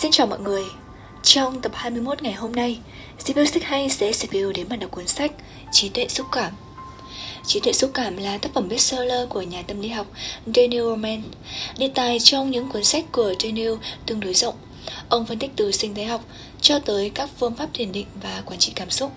Xin 0.00 0.10
chào 0.10 0.26
mọi 0.26 0.40
người. 0.40 0.64
Trong 1.22 1.60
tập 1.60 1.72
21 1.74 2.22
ngày 2.22 2.32
hôm 2.32 2.52
nay 2.52 2.78
Review 3.24 3.44
sách 3.44 3.62
hay 3.62 3.90
sẽ 3.90 4.10
review 4.10 4.52
đến 4.52 4.68
bản 4.68 4.78
đọc 4.78 4.90
cuốn 4.90 5.06
sách 5.06 5.32
Trí 5.72 5.88
tuệ 5.88 6.08
xúc 6.08 6.26
cảm. 6.32 6.52
Trí 7.46 7.60
tuệ 7.60 7.72
xúc 7.72 7.90
cảm 7.94 8.16
là 8.16 8.38
tác 8.38 8.54
phẩm 8.54 8.68
bestseller 8.68 9.28
của 9.28 9.42
nhà 9.42 9.62
tâm 9.62 9.80
lý 9.80 9.88
học 9.88 10.06
Daniel 10.46 10.82
Roman, 10.82 11.22
Đề 11.78 11.90
tài 11.94 12.18
trong 12.18 12.50
những 12.50 12.68
cuốn 12.68 12.84
sách 12.84 13.04
của 13.12 13.34
Daniel 13.42 13.72
tương 14.06 14.20
đối 14.20 14.34
rộng. 14.34 14.54
Ông 15.08 15.26
phân 15.26 15.38
tích 15.38 15.50
từ 15.56 15.72
sinh 15.72 15.94
thái 15.94 16.04
học 16.04 16.24
cho 16.60 16.78
tới 16.78 17.10
các 17.10 17.30
phương 17.38 17.54
pháp 17.54 17.68
thiền 17.74 17.92
định 17.92 18.06
và 18.22 18.42
quản 18.46 18.58
trị 18.58 18.72
cảm 18.74 18.90
xúc. 18.90 19.12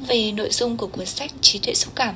Về 0.00 0.32
nội 0.32 0.48
dung 0.50 0.76
của 0.76 0.86
cuốn 0.86 1.06
sách 1.06 1.30
Trí 1.40 1.58
tuệ 1.58 1.74
xúc 1.74 1.92
cảm 1.94 2.14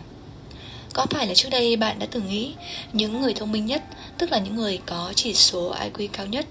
có 0.92 1.06
phải 1.10 1.26
là 1.26 1.34
trước 1.34 1.48
đây 1.50 1.76
bạn 1.76 1.98
đã 1.98 2.06
từng 2.10 2.28
nghĩ 2.28 2.54
những 2.92 3.20
người 3.20 3.34
thông 3.34 3.52
minh 3.52 3.66
nhất, 3.66 3.82
tức 4.18 4.32
là 4.32 4.38
những 4.38 4.56
người 4.56 4.80
có 4.86 5.12
chỉ 5.16 5.34
số 5.34 5.74
IQ 5.74 6.08
cao 6.12 6.26
nhất, 6.26 6.46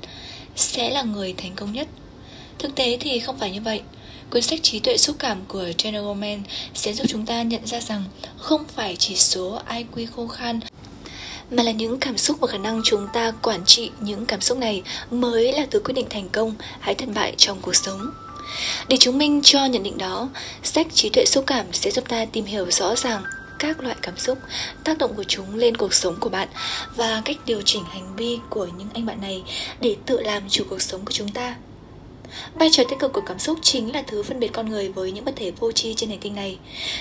sẽ 0.56 0.90
là 0.90 1.02
người 1.02 1.34
thành 1.38 1.52
công 1.56 1.74
nhất? 1.74 1.88
Thực 2.60 2.76
tế 2.76 2.98
thì 3.00 3.20
không 3.20 3.38
phải 3.38 3.52
như 3.52 3.62
vậy. 3.62 3.82
Cuốn 4.30 4.42
sách 4.42 4.60
trí 4.64 4.80
tuệ 4.80 4.98
xúc 4.98 5.16
cảm 5.20 5.38
của 5.48 5.66
General 5.84 6.16
Man 6.16 6.44
sẽ 6.74 6.94
giúp 6.94 7.06
chúng 7.08 7.26
ta 7.26 7.42
nhận 7.42 7.68
ra 7.68 7.80
rằng 7.80 8.04
không 8.38 8.64
phải 8.76 8.96
chỉ 8.96 9.16
số 9.16 9.62
IQ 9.70 10.08
khô 10.16 10.28
khan 10.28 10.60
mà 11.52 11.64
là 11.64 11.72
những 11.72 12.00
cảm 12.00 12.18
xúc 12.18 12.38
và 12.40 12.48
khả 12.48 12.58
năng 12.58 12.82
chúng 12.84 13.08
ta 13.14 13.32
quản 13.42 13.66
trị 13.66 13.92
những 14.00 14.26
cảm 14.26 14.42
xúc 14.42 14.58
này 14.58 14.84
mới 15.12 15.54
là 15.54 15.66
thứ 15.72 15.80
quyết 15.80 15.94
định 15.94 16.06
thành 16.10 16.30
công 16.30 16.56
hay 16.80 16.96
thất 16.96 17.10
bại 17.16 17.34
trong 17.38 17.58
cuộc 17.62 17.76
sống. 17.76 18.12
Để 18.88 18.98
chứng 18.98 19.18
minh 19.18 19.42
cho 19.44 19.66
nhận 19.66 19.84
định 19.84 19.98
đó, 19.98 20.30
sách 20.64 20.88
trí 20.94 21.10
tuệ 21.10 21.26
xúc 21.26 21.44
cảm 21.48 21.66
sẽ 21.74 21.92
giúp 21.92 22.10
ta 22.10 22.26
tìm 22.26 22.46
hiểu 22.46 22.72
rõ 22.72 22.96
ràng 22.96 23.24
các 23.60 23.84
loại 23.84 23.96
cảm 24.02 24.18
xúc, 24.18 24.38
tác 24.84 24.98
động 24.98 25.14
của 25.16 25.24
chúng 25.24 25.56
lên 25.56 25.78
cuộc 25.78 25.94
sống 25.94 26.16
của 26.20 26.30
bạn 26.30 26.48
và 26.96 27.22
cách 27.26 27.38
điều 27.46 27.62
chỉnh 27.66 27.84
hành 27.84 28.16
vi 28.16 28.40
của 28.50 28.68
những 28.78 28.88
anh 28.94 29.06
bạn 29.06 29.22
này 29.22 29.44
để 29.82 29.96
tự 30.06 30.22
làm 30.22 30.50
chủ 30.50 30.64
cuộc 30.70 30.82
sống 30.82 31.06
của 31.06 31.12
chúng 31.12 31.30
ta. 31.30 31.56
Vai 32.54 32.70
trò 32.72 32.84
tích 32.90 33.00
cực 33.00 33.14
của 33.14 33.22
cảm 33.22 33.40
xúc 33.40 33.60
chính 33.62 33.94
là 33.94 34.04
thứ 34.08 34.24
phân 34.24 34.40
biệt 34.40 34.50
con 34.54 34.70
người 34.70 34.90
với 34.90 35.12
những 35.12 35.26
vật 35.26 35.34
thể 35.36 35.52
vô 35.52 35.72
tri 35.72 35.94
trên 35.94 36.10
hành 36.10 36.20
tinh 36.20 36.36
này. 36.36 36.58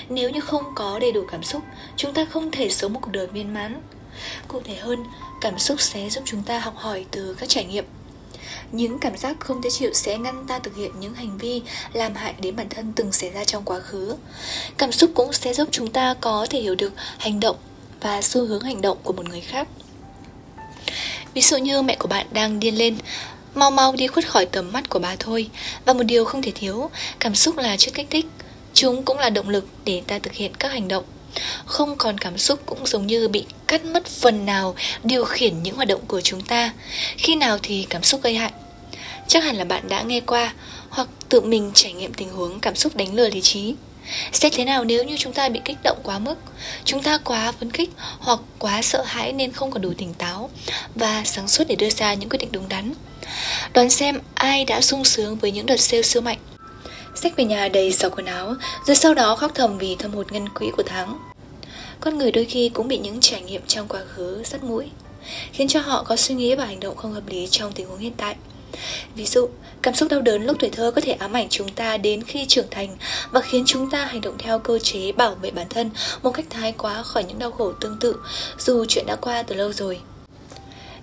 Nếu 0.09 0.31
như 0.31 0.41
không 0.41 0.65
có 0.75 0.99
đầy 0.99 1.13
đủ 1.13 1.25
cảm 1.31 1.43
xúc, 1.43 1.63
chúng 1.97 2.15
ta 2.15 2.25
không 2.25 2.51
thể 2.51 2.69
sống 2.69 2.93
một 2.93 3.01
cuộc 3.03 3.11
đời 3.13 3.27
viên 3.27 3.55
mãn. 3.55 3.81
Cụ 4.49 4.61
thể 4.65 4.75
hơn, 4.75 5.05
cảm 5.41 5.59
xúc 5.59 5.81
sẽ 5.81 6.11
giúp 6.11 6.25
chúng 6.27 6.43
ta 6.43 6.59
học 6.59 6.75
hỏi 6.77 7.07
từ 7.11 7.37
các 7.39 7.49
trải 7.49 7.65
nghiệm 7.65 7.85
những 8.73 8.99
cảm 8.99 9.17
giác 9.17 9.37
không 9.41 9.65
dễ 9.65 9.71
chịu 9.71 9.91
sẽ 9.95 10.19
ngăn 10.19 10.47
ta 10.47 10.59
thực 10.59 10.77
hiện 10.77 10.91
những 11.01 11.15
hành 11.15 11.39
vi 11.39 11.63
làm 11.93 12.15
hại 12.15 12.35
đến 12.41 12.57
bản 12.57 12.69
thân 12.69 12.93
từng 12.97 13.13
xảy 13.13 13.31
ra 13.31 13.45
trong 13.45 13.65
quá 13.65 13.81
khứ. 13.81 14.15
Cảm 14.77 14.93
xúc 14.93 15.11
cũng 15.15 15.33
sẽ 15.33 15.55
giúp 15.55 15.69
chúng 15.71 15.93
ta 15.93 16.15
có 16.21 16.47
thể 16.51 16.61
hiểu 16.61 16.75
được 16.75 16.93
hành 17.19 17.41
động 17.41 17.57
và 18.01 18.23
xu 18.23 18.47
hướng 18.47 18.63
hành 18.63 18.81
động 18.81 18.99
của 19.03 19.13
một 19.13 19.29
người 19.29 19.41
khác. 19.41 19.69
Ví 21.35 21.43
dụ 21.43 21.57
như 21.57 21.83
mẹ 21.83 21.97
của 21.99 22.09
bạn 22.09 22.27
đang 22.33 22.61
điên 22.61 22.79
lên, 22.79 22.99
mau 23.55 23.71
mau 23.71 23.93
đi 23.93 24.07
khuất 24.07 24.29
khỏi 24.29 24.47
tầm 24.47 24.73
mắt 24.73 24.89
của 24.89 24.99
bà 24.99 25.17
thôi. 25.19 25.51
Và 25.85 25.93
một 25.93 26.03
điều 26.03 26.25
không 26.25 26.43
thể 26.43 26.53
thiếu, 26.55 26.91
cảm 27.19 27.35
xúc 27.35 27.57
là 27.57 27.77
chất 27.77 27.95
kích 27.95 28.07
thích. 28.11 28.27
Chúng 28.75 29.03
cũng 29.03 29.19
là 29.19 29.31
động 29.31 29.49
lực 29.49 29.67
để 29.85 30.03
ta 30.07 30.19
thực 30.19 30.33
hiện 30.33 30.55
các 30.59 30.73
hành 30.73 30.89
động 30.89 31.05
không 31.67 31.97
còn 31.97 32.19
cảm 32.19 32.39
xúc 32.39 32.61
cũng 32.67 32.87
giống 32.87 33.07
như 33.07 33.29
bị 33.29 33.45
cắt 33.67 33.85
mất 33.85 34.07
phần 34.07 34.47
nào, 34.47 34.75
điều 35.05 35.25
khiển 35.25 35.63
những 35.63 35.77
hoạt 35.77 35.89
động 35.89 36.01
của 36.09 36.21
chúng 36.21 36.41
ta. 36.41 36.73
Khi 37.17 37.37
nào 37.37 37.59
thì 37.63 37.87
cảm 37.91 38.03
xúc 38.03 38.23
gây 38.23 38.35
hại? 38.35 38.53
Chắc 39.29 39.45
hẳn 39.45 39.57
là 39.57 39.65
bạn 39.65 39.89
đã 39.89 40.03
nghe 40.03 40.21
qua, 40.21 40.55
hoặc 40.89 41.09
tự 41.29 41.41
mình 41.41 41.71
trải 41.75 41.93
nghiệm 41.93 42.13
tình 42.13 42.31
huống 42.31 42.61
cảm 42.61 42.75
xúc 42.75 42.97
đánh 42.97 43.15
lừa 43.15 43.29
lý 43.31 43.41
trí. 43.41 43.75
Sẽ 44.33 44.51
thế 44.51 44.65
nào 44.65 44.85
nếu 44.85 45.05
như 45.05 45.17
chúng 45.17 45.33
ta 45.33 45.49
bị 45.49 45.61
kích 45.65 45.77
động 45.85 45.99
quá 46.03 46.19
mức? 46.19 46.35
Chúng 46.85 47.03
ta 47.03 47.19
quá 47.19 47.53
phấn 47.53 47.71
khích 47.71 47.91
hoặc 48.19 48.41
quá 48.59 48.83
sợ 48.83 49.03
hãi 49.07 49.33
nên 49.33 49.53
không 49.53 49.71
còn 49.71 49.83
đủ 49.83 49.93
tỉnh 49.99 50.15
táo 50.15 50.51
và 50.95 51.23
sáng 51.25 51.49
suốt 51.49 51.65
để 51.69 51.77
đưa 51.77 51.91
ra 51.91 52.15
những 52.15 52.29
quyết 52.29 52.39
định 52.39 52.53
đúng 52.53 52.69
đắn. 52.69 52.93
Đoán 53.75 53.91
xem 53.91 54.21
ai 54.35 54.65
đã 54.65 54.81
sung 54.81 55.05
sướng 55.05 55.37
với 55.37 55.51
những 55.51 55.67
đợt 55.67 55.81
sale 55.81 56.03
siêu 56.03 56.23
mạnh 56.23 56.39
xách 57.19 57.37
về 57.37 57.45
nhà 57.45 57.69
đầy 57.69 57.93
sọc 57.93 58.17
quần 58.17 58.27
áo, 58.27 58.55
rồi 58.87 58.97
sau 58.97 59.15
đó 59.15 59.37
khóc 59.37 59.51
thầm 59.55 59.79
vì 59.79 59.97
thâm 59.97 60.13
hụt 60.13 60.33
ngân 60.33 60.49
quỹ 60.49 60.71
của 60.77 60.83
tháng. 60.87 61.19
Con 62.01 62.19
người 62.19 62.33
đôi 62.33 62.45
khi 62.45 62.69
cũng 62.69 62.89
bị 62.89 62.99
những 62.99 63.21
trải 63.21 63.43
nghiệm 63.43 63.63
trong 63.67 63.89
quá 63.89 64.01
khứ 64.09 64.43
sắt 64.45 64.65
mũi, 64.65 64.91
khiến 65.53 65.69
cho 65.69 65.81
họ 65.81 66.03
có 66.03 66.17
suy 66.17 66.35
nghĩ 66.35 66.55
và 66.55 66.65
hành 66.65 66.81
động 66.81 66.97
không 66.97 67.13
hợp 67.13 67.29
lý 67.29 67.47
trong 67.51 67.73
tình 67.73 67.89
huống 67.89 67.99
hiện 67.99 68.13
tại. 68.17 68.37
Ví 69.15 69.27
dụ, 69.27 69.49
cảm 69.83 69.95
xúc 69.95 70.09
đau 70.11 70.21
đớn 70.21 70.47
lúc 70.47 70.57
tuổi 70.61 70.71
thơ 70.71 70.93
có 70.95 71.01
thể 71.01 71.13
ám 71.13 71.33
ảnh 71.33 71.47
chúng 71.51 71.69
ta 71.69 71.97
đến 71.97 72.23
khi 72.23 72.47
trưởng 72.47 72.67
thành 72.71 72.97
và 73.31 73.41
khiến 73.41 73.65
chúng 73.67 73.91
ta 73.91 74.05
hành 74.05 74.21
động 74.21 74.35
theo 74.39 74.59
cơ 74.59 74.79
chế 74.79 75.13
bảo 75.13 75.35
vệ 75.35 75.51
bản 75.51 75.67
thân 75.71 75.91
một 76.23 76.31
cách 76.31 76.47
thái 76.51 76.73
quá 76.73 77.03
khỏi 77.03 77.25
những 77.25 77.39
đau 77.39 77.51
khổ 77.51 77.73
tương 77.73 77.99
tự, 78.01 78.17
dù 78.59 78.85
chuyện 78.89 79.07
đã 79.07 79.17
qua 79.17 79.43
từ 79.43 79.55
lâu 79.55 79.73
rồi. 79.73 80.01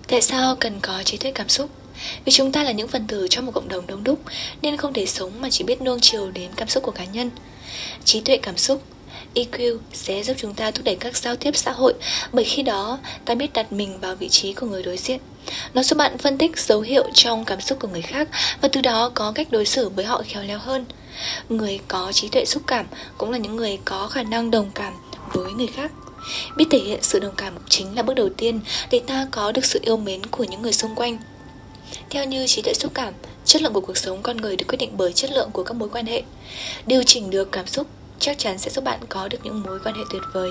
Tại 0.08 0.22
sao 0.22 0.56
cần 0.60 0.80
có 0.82 1.02
trí 1.02 1.16
tuệ 1.16 1.32
cảm 1.32 1.48
xúc? 1.48 1.70
Vì 2.24 2.32
chúng 2.32 2.52
ta 2.52 2.62
là 2.62 2.72
những 2.72 2.88
phần 2.88 3.06
tử 3.06 3.26
trong 3.30 3.46
một 3.46 3.52
cộng 3.52 3.68
đồng 3.68 3.86
đông 3.86 4.04
đúc, 4.04 4.20
Nên 4.62 4.76
không 4.76 4.92
thể 4.92 5.06
sống 5.06 5.32
mà 5.40 5.50
chỉ 5.50 5.64
biết 5.64 5.82
nuông 5.82 6.00
chiều 6.00 6.30
đến 6.30 6.50
cảm 6.56 6.68
xúc 6.68 6.82
của 6.82 6.92
cá 6.92 7.04
nhân 7.04 7.30
Trí 8.04 8.20
tuệ 8.20 8.36
cảm 8.36 8.56
xúc 8.56 8.82
EQ 9.34 9.78
sẽ 9.92 10.22
giúp 10.22 10.34
chúng 10.38 10.54
ta 10.54 10.70
thúc 10.70 10.84
đẩy 10.84 10.96
các 10.96 11.16
giao 11.16 11.36
tiếp 11.36 11.56
xã 11.56 11.72
hội, 11.72 11.94
bởi 12.32 12.44
khi 12.44 12.62
đó, 12.62 12.98
ta 13.24 13.34
biết 13.34 13.52
đặt 13.52 13.72
mình 13.72 14.00
vào 14.00 14.16
vị 14.16 14.28
trí 14.28 14.52
của 14.52 14.66
người 14.66 14.82
đối 14.82 14.96
diện. 14.96 15.20
Nó 15.74 15.82
giúp 15.82 15.96
bạn 15.96 16.18
phân 16.18 16.38
tích 16.38 16.58
dấu 16.58 16.80
hiệu 16.80 17.04
trong 17.14 17.44
cảm 17.44 17.60
xúc 17.60 17.78
của 17.80 17.88
người 17.88 18.02
khác 18.02 18.28
và 18.60 18.68
từ 18.72 18.80
đó 18.80 19.10
có 19.14 19.32
cách 19.32 19.50
đối 19.50 19.64
xử 19.64 19.88
với 19.88 20.04
họ 20.04 20.22
khéo 20.26 20.42
léo 20.42 20.58
hơn. 20.58 20.84
Người 21.48 21.80
có 21.88 22.12
trí 22.12 22.28
tuệ 22.28 22.44
xúc 22.44 22.62
cảm 22.66 22.86
cũng 23.18 23.30
là 23.30 23.38
những 23.38 23.56
người 23.56 23.78
có 23.84 24.08
khả 24.08 24.22
năng 24.22 24.50
đồng 24.50 24.70
cảm 24.74 24.92
với 25.32 25.52
người 25.52 25.66
khác. 25.66 25.92
Biết 26.56 26.64
thể 26.70 26.78
hiện 26.78 26.98
sự 27.02 27.18
đồng 27.18 27.34
cảm 27.36 27.54
chính 27.68 27.96
là 27.96 28.02
bước 28.02 28.14
đầu 28.14 28.28
tiên 28.36 28.60
để 28.90 29.00
ta 29.06 29.26
có 29.30 29.52
được 29.52 29.64
sự 29.64 29.80
yêu 29.82 29.96
mến 29.96 30.26
của 30.26 30.44
những 30.44 30.62
người 30.62 30.72
xung 30.72 30.94
quanh. 30.94 31.18
Theo 32.10 32.24
như 32.24 32.46
trí 32.46 32.62
tuệ 32.62 32.74
xúc 32.74 32.92
cảm, 32.94 33.14
chất 33.44 33.62
lượng 33.62 33.72
của 33.72 33.80
cuộc 33.80 33.96
sống 33.96 34.22
con 34.22 34.36
người 34.36 34.56
được 34.56 34.64
quyết 34.68 34.78
định 34.78 34.90
bởi 34.96 35.12
chất 35.12 35.30
lượng 35.30 35.50
của 35.52 35.62
các 35.62 35.74
mối 35.74 35.88
quan 35.88 36.06
hệ. 36.06 36.22
Điều 36.86 37.02
chỉnh 37.02 37.30
được 37.30 37.52
cảm 37.52 37.66
xúc 37.66 37.86
chắc 38.18 38.38
chắn 38.38 38.58
sẽ 38.58 38.70
giúp 38.70 38.84
bạn 38.84 39.00
có 39.08 39.28
được 39.28 39.38
những 39.44 39.62
mối 39.62 39.78
quan 39.84 39.94
hệ 39.94 40.02
tuyệt 40.10 40.22
vời. 40.32 40.50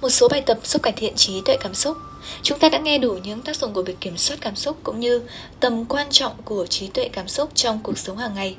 Một 0.00 0.08
số 0.08 0.28
bài 0.28 0.40
tập 0.40 0.58
giúp 0.64 0.82
cải 0.82 0.92
thiện 0.92 1.16
trí 1.16 1.40
tuệ 1.44 1.56
cảm 1.60 1.74
xúc. 1.74 1.96
Chúng 2.42 2.58
ta 2.58 2.68
đã 2.68 2.78
nghe 2.78 2.98
đủ 2.98 3.18
những 3.24 3.42
tác 3.42 3.56
dụng 3.56 3.72
của 3.72 3.82
việc 3.82 4.00
kiểm 4.00 4.18
soát 4.18 4.36
cảm 4.40 4.56
xúc 4.56 4.76
cũng 4.82 5.00
như 5.00 5.22
tầm 5.60 5.84
quan 5.84 6.06
trọng 6.10 6.32
của 6.44 6.66
trí 6.66 6.86
tuệ 6.86 7.08
cảm 7.08 7.28
xúc 7.28 7.50
trong 7.54 7.80
cuộc 7.82 7.98
sống 7.98 8.16
hàng 8.16 8.34
ngày. 8.34 8.56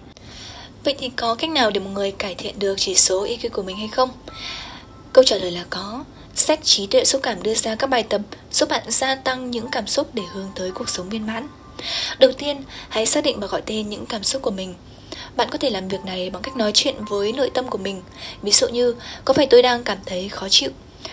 Vậy 0.83 0.95
thì 0.99 1.09
có 1.09 1.35
cách 1.35 1.49
nào 1.49 1.71
để 1.71 1.79
một 1.79 1.89
người 1.89 2.11
cải 2.11 2.35
thiện 2.35 2.59
được 2.59 2.75
chỉ 2.77 2.95
số 2.95 3.25
EQ 3.25 3.49
của 3.49 3.63
mình 3.63 3.77
hay 3.77 3.87
không? 3.87 4.09
Câu 5.13 5.23
trả 5.23 5.35
lời 5.35 5.51
là 5.51 5.65
có. 5.69 6.03
Sách 6.35 6.59
trí 6.63 6.87
tuệ 6.87 7.05
xúc 7.05 7.21
cảm 7.23 7.43
đưa 7.43 7.53
ra 7.53 7.75
các 7.75 7.87
bài 7.87 8.03
tập 8.03 8.21
giúp 8.51 8.69
bạn 8.69 8.83
gia 8.87 9.15
tăng 9.15 9.51
những 9.51 9.67
cảm 9.71 9.87
xúc 9.87 10.09
để 10.13 10.23
hướng 10.33 10.49
tới 10.55 10.71
cuộc 10.71 10.89
sống 10.89 11.09
viên 11.09 11.27
mãn. 11.27 11.47
Đầu 12.19 12.31
tiên, 12.31 12.63
hãy 12.89 13.05
xác 13.05 13.23
định 13.23 13.39
và 13.39 13.47
gọi 13.47 13.61
tên 13.65 13.89
những 13.89 14.05
cảm 14.05 14.23
xúc 14.23 14.41
của 14.41 14.51
mình. 14.51 14.75
Bạn 15.35 15.47
có 15.51 15.57
thể 15.57 15.69
làm 15.69 15.87
việc 15.87 16.05
này 16.05 16.29
bằng 16.29 16.41
cách 16.41 16.57
nói 16.57 16.71
chuyện 16.73 16.95
với 17.09 17.31
nội 17.31 17.51
tâm 17.53 17.67
của 17.67 17.77
mình. 17.77 18.01
Ví 18.41 18.51
dụ 18.51 18.67
như, 18.67 18.95
có 19.25 19.33
phải 19.33 19.47
tôi 19.47 19.61
đang 19.61 19.83
cảm 19.83 19.97
thấy 20.05 20.29
khó 20.29 20.49
chịu? 20.49 20.69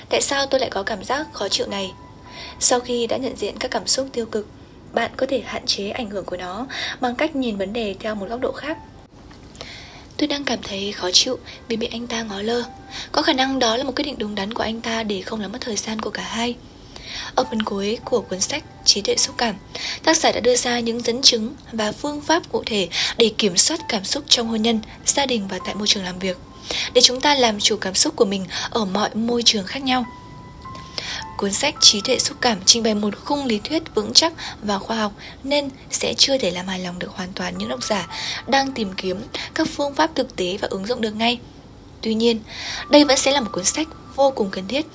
Tại 0.09 0.23
sao 0.23 0.47
tôi 0.47 0.61
lại 0.61 0.71
có 0.71 0.83
cảm 0.83 1.05
giác 1.05 1.27
khó 1.33 1.49
chịu 1.49 1.67
này? 1.67 1.93
Sau 2.61 2.81
khi 2.81 3.07
đã 3.07 3.17
nhận 3.17 3.37
diện 3.37 3.57
các 3.59 3.71
cảm 3.71 3.87
xúc 3.87 4.07
tiêu 4.13 4.27
cực, 4.27 4.47
bạn 4.93 5.11
có 5.17 5.27
thể 5.29 5.43
hạn 5.47 5.67
chế 5.67 5.91
ảnh 5.91 6.11
hưởng 6.11 6.25
của 6.25 6.37
nó 6.37 6.67
bằng 7.01 7.15
cách 7.15 7.37
nhìn 7.37 7.57
vấn 7.57 7.73
đề 7.73 7.95
theo 8.01 8.15
một 8.15 8.27
góc 8.29 8.41
độ 8.41 8.53
khác. 8.53 8.79
Tôi 10.21 10.27
đang 10.27 10.45
cảm 10.45 10.59
thấy 10.63 10.93
khó 10.93 11.11
chịu 11.11 11.39
vì 11.69 11.77
bị 11.77 11.89
anh 11.93 12.07
ta 12.07 12.23
ngó 12.23 12.43
lơ. 12.43 12.63
Có 13.13 13.23
khả 13.23 13.33
năng 13.33 13.59
đó 13.59 13.77
là 13.77 13.85
một 13.85 13.93
quyết 13.97 14.05
định 14.05 14.15
đúng 14.19 14.35
đắn 14.35 14.55
của 14.55 14.63
anh 14.63 14.81
ta 14.81 15.03
để 15.03 15.23
không 15.23 15.41
làm 15.41 15.53
mất 15.53 15.59
thời 15.61 15.77
gian 15.77 16.01
của 16.01 16.11
cả 16.11 16.23
hai. 16.23 16.55
Ở 17.35 17.45
phần 17.51 17.63
cuối 17.63 17.99
của 18.05 18.21
cuốn 18.21 18.41
sách 18.41 18.65
Trí 18.85 19.01
tuệ 19.01 19.17
xúc 19.17 19.35
cảm, 19.39 19.55
tác 20.05 20.17
giả 20.17 20.33
đã 20.33 20.41
đưa 20.41 20.57
ra 20.57 20.81
những 20.81 21.01
dẫn 21.01 21.23
chứng 21.23 21.55
và 21.73 21.93
phương 21.93 22.21
pháp 22.21 22.53
cụ 22.53 22.63
thể 22.67 22.89
để 23.19 23.31
kiểm 23.39 23.57
soát 23.57 23.81
cảm 23.89 24.05
xúc 24.05 24.25
trong 24.29 24.49
hôn 24.49 24.63
nhân, 24.63 24.81
gia 25.07 25.27
đình 25.27 25.49
và 25.49 25.59
tại 25.65 25.75
môi 25.75 25.87
trường 25.87 26.05
làm 26.05 26.19
việc. 26.19 26.37
Để 26.95 27.01
chúng 27.01 27.21
ta 27.21 27.35
làm 27.35 27.61
chủ 27.61 27.77
cảm 27.77 27.95
xúc 27.95 28.17
của 28.17 28.25
mình 28.25 28.47
ở 28.71 28.85
mọi 28.85 29.15
môi 29.15 29.43
trường 29.43 29.67
khác 29.67 29.83
nhau. 29.83 30.05
Cuốn 31.37 31.53
sách 31.53 31.75
Trí 31.81 32.01
tuệ 32.01 32.19
xúc 32.19 32.37
cảm 32.41 32.59
trình 32.67 32.83
bày 32.83 32.95
một 32.95 33.17
khung 33.25 33.47
lý 33.47 33.61
thuyết 33.65 33.83
vững 33.95 34.13
chắc 34.13 34.33
và 34.63 34.79
khoa 34.79 34.97
học 34.97 35.13
nên 35.45 35.69
sẽ 35.91 36.15
chưa 36.15 36.39
thể 36.39 36.51
làm 36.51 36.67
hài 36.67 36.79
lòng 36.79 36.99
được 36.99 37.11
hoàn 37.11 37.33
toàn 37.33 37.59
những 37.59 37.69
độc 37.69 37.83
giả 37.83 38.09
đang 38.47 38.73
tìm 38.73 38.93
kiếm 38.97 39.21
các 39.55 39.69
phương 39.77 39.95
pháp 39.95 40.11
thực 40.15 40.37
tế 40.37 40.57
và 40.61 40.69
ứng 40.71 40.87
dụng 40.87 41.01
được 41.01 41.15
ngay. 41.15 41.39
Tuy 42.01 42.15
nhiên, 42.15 42.41
đây 42.91 43.05
vẫn 43.05 43.17
sẽ 43.17 43.33
là 43.33 43.41
một 43.41 43.51
cuốn 43.53 43.65
sách 43.65 43.89
vô 44.15 44.31
cùng 44.31 44.51
cần 44.51 44.69
thiết 44.69 44.87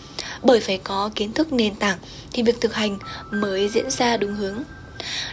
bởi 0.44 0.60
phải 0.60 0.77
có 0.77 1.10
kiến 1.16 1.33
thức 1.33 1.54
nền 1.54 1.75
tảng 1.75 1.98
thì 2.33 2.44
việc 2.44 2.62
thực 2.62 2.74
hành 2.74 2.98
mới 3.31 3.69
diễn 3.69 3.89
ra 3.89 4.18
đúng 4.18 4.36
hướng. 4.36 4.63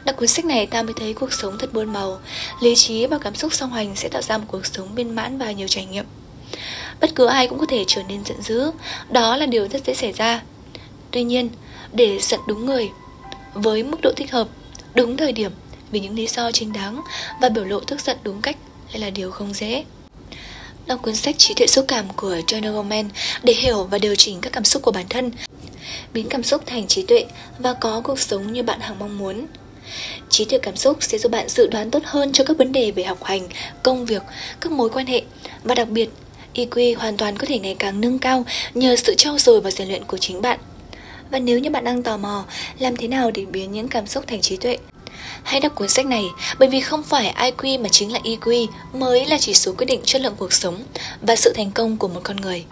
Đọc 0.05 0.17
cuốn 0.17 0.29
sách 0.29 0.45
này 0.45 0.67
ta 0.67 0.83
mới 0.83 0.95
thấy 0.97 1.15
cuộc 1.15 1.33
sống 1.33 1.59
thật 1.59 1.73
buôn 1.73 1.93
màu, 1.93 2.21
lý 2.61 2.75
trí 2.75 3.07
và 3.07 3.19
cảm 3.19 3.35
xúc 3.35 3.55
song 3.55 3.73
hành 3.73 3.97
sẽ 3.97 4.09
tạo 4.09 4.23
ra 4.23 4.39
một 4.39 4.45
cuộc 4.49 4.67
sống 4.67 4.95
viên 4.95 5.15
mãn 5.15 5.39
và 5.39 5.53
nhiều 5.53 5.69
trải 5.69 5.85
nghiệm. 5.85 6.05
Bất 7.01 7.11
cứ 7.15 7.27
ai 7.27 7.49
cũng 7.49 7.59
có 7.59 7.67
thể 7.67 7.85
trở 7.87 8.03
nên 8.09 8.25
giận 8.25 8.43
dữ, 8.43 8.71
đó 9.11 9.37
là 9.37 9.47
điều 9.47 9.69
rất 9.69 9.85
dễ 9.87 9.95
xảy 9.95 10.13
ra. 10.13 10.43
Tuy 11.13 11.23
nhiên, 11.23 11.49
để 11.93 12.19
giận 12.21 12.41
đúng 12.47 12.67
người, 12.67 12.91
với 13.55 13.83
mức 13.83 14.01
độ 14.03 14.13
thích 14.17 14.33
hợp, 14.33 14.49
đúng 14.95 15.17
thời 15.17 15.33
điểm, 15.33 15.51
vì 15.91 16.01
những 16.01 16.15
lý 16.15 16.27
do 16.27 16.53
chính 16.53 16.73
đáng 16.73 17.01
và 17.41 17.49
biểu 17.49 17.65
lộ 17.65 17.81
tức 17.81 18.01
giận 18.01 18.17
đúng 18.23 18.41
cách 18.43 18.57
Hay 18.89 19.01
là 19.01 19.11
điều 19.11 19.31
không 19.31 19.53
dễ. 19.55 19.85
Đọc 20.87 21.03
cuốn 21.03 21.15
sách 21.15 21.35
trí 21.39 21.55
tuệ 21.55 21.67
xúc 21.67 21.85
cảm 21.89 22.05
của 22.17 22.37
John 22.47 22.73
Goldman 22.73 23.09
để 23.43 23.55
hiểu 23.55 23.85
và 23.85 23.99
điều 23.99 24.15
chỉnh 24.15 24.41
các 24.41 24.53
cảm 24.53 24.65
xúc 24.65 24.83
của 24.83 24.91
bản 24.91 25.07
thân, 25.09 25.31
biến 26.13 26.29
cảm 26.29 26.43
xúc 26.43 26.63
thành 26.67 26.87
trí 26.87 27.03
tuệ 27.03 27.25
và 27.59 27.73
có 27.73 28.01
cuộc 28.05 28.21
sống 28.21 28.53
như 28.53 28.63
bạn 28.63 28.81
hằng 28.81 28.99
mong 28.99 29.19
muốn. 29.19 29.47
Trí 30.31 30.45
tuệ 30.45 30.59
cảm 30.59 30.77
xúc 30.77 30.97
sẽ 31.01 31.19
giúp 31.19 31.33
bạn 31.33 31.49
dự 31.49 31.67
đoán 31.67 31.91
tốt 31.91 32.03
hơn 32.05 32.33
cho 32.33 32.45
các 32.45 32.59
vấn 32.59 32.73
đề 32.73 32.91
về 32.91 33.05
học 33.05 33.25
hành, 33.25 33.49
công 33.83 34.07
việc, 34.07 34.23
các 34.61 34.73
mối 34.73 34.91
quan 34.91 35.07
hệ 35.07 35.23
và 35.65 35.75
đặc 35.75 35.89
biệt, 35.89 36.09
EQ 36.55 36.99
hoàn 36.99 37.17
toàn 37.17 37.37
có 37.37 37.47
thể 37.47 37.59
ngày 37.59 37.77
càng 37.79 38.01
nâng 38.01 38.19
cao 38.19 38.45
nhờ 38.75 38.97
sự 38.97 39.15
trau 39.15 39.39
dồi 39.39 39.61
và 39.61 39.71
rèn 39.71 39.89
luyện 39.89 40.05
của 40.05 40.19
chính 40.19 40.43
bạn. 40.43 40.59
Và 41.33 41.39
nếu 41.39 41.59
như 41.59 41.71
bạn 41.71 41.85
đang 41.85 42.03
tò 42.03 42.17
mò 42.17 42.45
làm 42.79 42.97
thế 42.97 43.09
nào 43.09 43.31
để 43.31 43.45
biến 43.45 43.73
những 43.73 43.89
cảm 43.89 44.07
xúc 44.07 44.25
thành 44.27 44.41
trí 44.41 44.57
tuệ, 44.57 44.79
hãy 45.43 45.61
đọc 45.61 45.75
cuốn 45.75 45.89
sách 45.89 46.07
này 46.07 46.25
bởi 46.59 46.69
vì 46.69 46.81
không 46.81 47.03
phải 47.03 47.35
IQ 47.37 47.83
mà 47.83 47.89
chính 47.89 48.13
là 48.13 48.19
EQ 48.25 48.67
mới 48.93 49.27
là 49.27 49.39
chỉ 49.39 49.55
số 49.55 49.73
quyết 49.73 49.87
định 49.87 50.01
chất 50.05 50.23
lượng 50.23 50.35
cuộc 50.39 50.53
sống 50.53 50.83
và 51.23 51.37
sự 51.37 51.53
thành 51.57 51.71
công 51.71 51.97
của 51.97 52.09
một 52.09 52.21
con 52.23 52.37
người. 52.37 52.65